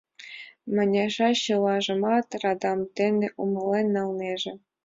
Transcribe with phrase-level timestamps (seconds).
[0.73, 4.53] Маняша чылажымат радам дене умылен налнеже.